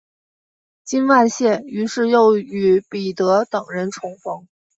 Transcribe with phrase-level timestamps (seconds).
[0.83, 4.47] 金万燮于是又与彼得等人重逢。